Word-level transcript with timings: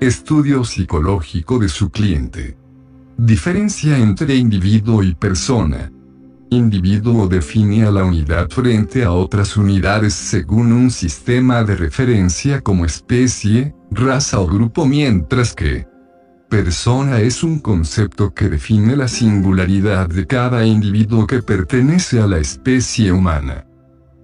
Estudio 0.00 0.62
psicológico 0.62 1.58
de 1.58 1.70
su 1.70 1.88
cliente. 1.88 2.58
Diferencia 3.16 3.96
entre 3.96 4.36
individuo 4.36 5.02
y 5.02 5.14
persona. 5.14 5.90
Individuo 6.50 7.26
define 7.28 7.86
a 7.86 7.90
la 7.90 8.04
unidad 8.04 8.50
frente 8.50 9.04
a 9.04 9.12
otras 9.12 9.56
unidades 9.56 10.12
según 10.12 10.70
un 10.72 10.90
sistema 10.90 11.64
de 11.64 11.76
referencia 11.76 12.60
como 12.60 12.84
especie, 12.84 13.74
raza 13.90 14.38
o 14.38 14.46
grupo 14.46 14.84
mientras 14.84 15.54
que 15.54 15.86
persona 16.50 17.20
es 17.20 17.42
un 17.42 17.58
concepto 17.58 18.34
que 18.34 18.50
define 18.50 18.96
la 18.96 19.08
singularidad 19.08 20.10
de 20.10 20.26
cada 20.26 20.66
individuo 20.66 21.26
que 21.26 21.40
pertenece 21.40 22.20
a 22.20 22.26
la 22.26 22.36
especie 22.36 23.12
humana. 23.12 23.64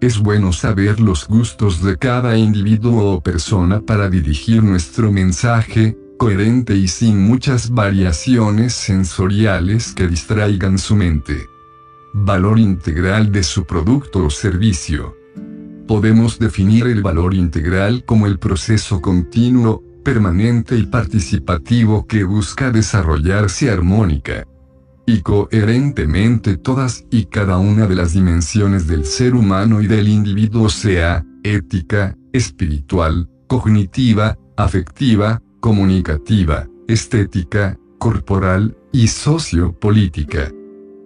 Es 0.02 0.18
bueno 0.18 0.52
saber 0.52 0.98
los 0.98 1.28
gustos 1.28 1.80
de 1.80 1.96
cada 1.96 2.36
individuo 2.36 3.12
o 3.12 3.20
persona 3.20 3.80
para 3.80 4.10
dirigir 4.10 4.60
nuestro 4.60 5.12
mensaje, 5.12 5.96
coherente 6.18 6.74
y 6.74 6.88
sin 6.88 7.22
muchas 7.22 7.70
variaciones 7.70 8.72
sensoriales 8.74 9.92
que 9.92 10.08
distraigan 10.08 10.78
su 10.78 10.96
mente. 10.96 11.46
Valor 12.14 12.58
integral 12.58 13.30
de 13.30 13.44
su 13.44 13.64
producto 13.64 14.24
o 14.24 14.30
servicio. 14.30 15.14
Podemos 15.86 16.36
definir 16.36 16.88
el 16.88 17.00
valor 17.00 17.32
integral 17.32 18.04
como 18.04 18.26
el 18.26 18.40
proceso 18.40 19.00
continuo, 19.00 19.84
permanente 20.02 20.76
y 20.76 20.86
participativo 20.86 22.08
que 22.08 22.24
busca 22.24 22.72
desarrollarse 22.72 23.70
armónica 23.70 24.48
y 25.06 25.20
coherentemente 25.20 26.56
todas 26.56 27.04
y 27.10 27.26
cada 27.26 27.58
una 27.58 27.86
de 27.86 27.96
las 27.96 28.12
dimensiones 28.12 28.86
del 28.86 29.04
ser 29.04 29.34
humano 29.34 29.82
y 29.82 29.86
del 29.86 30.08
individuo 30.08 30.68
sea, 30.68 31.24
ética, 31.42 32.16
espiritual, 32.32 33.28
cognitiva, 33.48 34.38
afectiva, 34.56 35.42
comunicativa, 35.60 36.68
estética, 36.88 37.78
corporal, 37.98 38.76
y 38.92 39.08
sociopolítica 39.08 40.52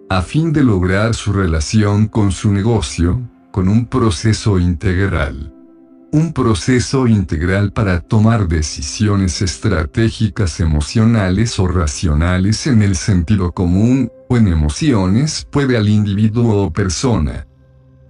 a 0.09 0.21
fin 0.21 0.53
de 0.53 0.63
lograr 0.63 1.13
su 1.15 1.33
relación 1.33 2.07
con 2.07 2.31
su 2.31 2.51
negocio, 2.51 3.29
con 3.51 3.67
un 3.67 3.87
proceso 3.87 4.57
integral. 4.57 5.53
Un 6.11 6.33
proceso 6.33 7.05
integral 7.07 7.73
para 7.73 7.99
tomar 7.99 8.47
decisiones 8.47 9.41
estratégicas 9.41 10.59
emocionales 10.59 11.59
o 11.59 11.67
racionales 11.67 12.65
en 12.67 12.81
el 12.81 12.95
sentido 12.95 13.51
común, 13.51 14.09
o 14.29 14.37
en 14.37 14.47
emociones 14.47 15.47
puede 15.51 15.77
al 15.77 15.89
individuo 15.89 16.63
o 16.63 16.71
persona 16.71 17.45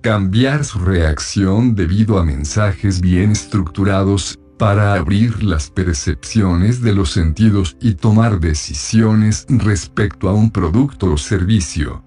cambiar 0.02 0.64
su 0.64 0.80
reacción 0.80 1.76
debido 1.76 2.18
a 2.18 2.24
mensajes 2.24 3.02
bien 3.02 3.32
estructurados, 3.32 4.40
para 4.58 4.94
abrir 4.94 5.44
las 5.44 5.70
percepciones 5.70 6.82
de 6.82 6.94
los 6.94 7.12
sentidos 7.12 7.78
y 7.80 7.94
tomar 7.94 8.40
decisiones 8.40 9.46
respecto 9.50 10.30
a 10.30 10.34
un 10.34 10.50
producto 10.50 11.12
o 11.14 11.18
servicio. 11.18 12.07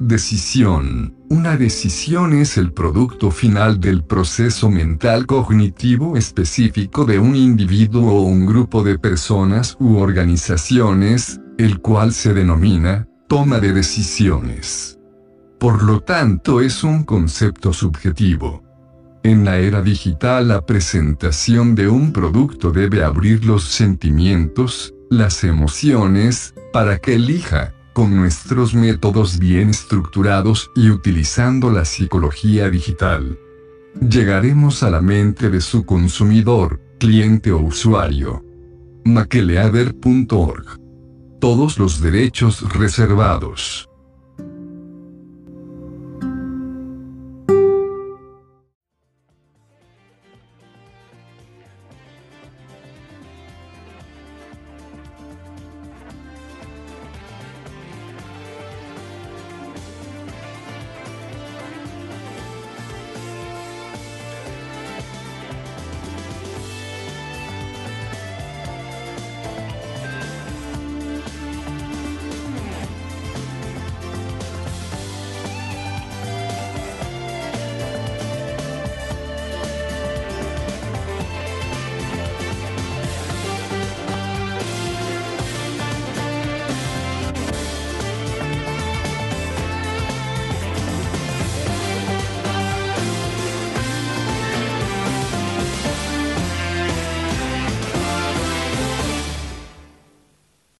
Decisión. 0.00 1.16
Una 1.28 1.56
decisión 1.56 2.32
es 2.32 2.56
el 2.56 2.72
producto 2.72 3.32
final 3.32 3.80
del 3.80 4.04
proceso 4.04 4.70
mental 4.70 5.26
cognitivo 5.26 6.16
específico 6.16 7.04
de 7.04 7.18
un 7.18 7.34
individuo 7.34 8.12
o 8.12 8.22
un 8.22 8.46
grupo 8.46 8.84
de 8.84 8.96
personas 8.96 9.76
u 9.80 9.96
organizaciones, 9.96 11.40
el 11.58 11.80
cual 11.80 12.12
se 12.12 12.32
denomina 12.32 13.08
toma 13.26 13.58
de 13.58 13.72
decisiones. 13.72 15.00
Por 15.58 15.82
lo 15.82 15.98
tanto 16.00 16.60
es 16.60 16.84
un 16.84 17.02
concepto 17.02 17.72
subjetivo. 17.72 18.62
En 19.24 19.44
la 19.44 19.58
era 19.58 19.82
digital 19.82 20.46
la 20.46 20.64
presentación 20.64 21.74
de 21.74 21.88
un 21.88 22.12
producto 22.12 22.70
debe 22.70 23.02
abrir 23.02 23.44
los 23.44 23.64
sentimientos, 23.64 24.94
las 25.10 25.42
emociones, 25.42 26.54
para 26.72 26.98
que 26.98 27.14
elija, 27.16 27.74
con 27.98 28.14
nuestros 28.14 28.74
métodos 28.74 29.40
bien 29.40 29.70
estructurados 29.70 30.70
y 30.76 30.88
utilizando 30.90 31.72
la 31.72 31.84
psicología 31.84 32.70
digital. 32.70 33.36
Llegaremos 34.00 34.84
a 34.84 34.90
la 34.90 35.00
mente 35.00 35.50
de 35.50 35.60
su 35.60 35.84
consumidor, 35.84 36.80
cliente 37.00 37.50
o 37.50 37.58
usuario. 37.58 38.44
Makeleader.org. 39.04 40.78
Todos 41.40 41.80
los 41.80 42.00
derechos 42.00 42.72
reservados. 42.72 43.87